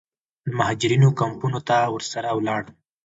د 0.45 0.47
مهاجرینو 0.57 1.09
کمپونو 1.21 1.59
ته 1.67 1.77
ورسره 1.93 2.29
ولاړم. 2.33 2.75